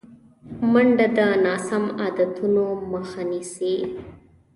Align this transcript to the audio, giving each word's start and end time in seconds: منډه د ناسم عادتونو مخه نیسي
منډه 0.71 1.07
د 1.17 1.19
ناسم 1.45 1.83
عادتونو 2.01 2.63
مخه 2.91 3.21
نیسي 3.31 3.75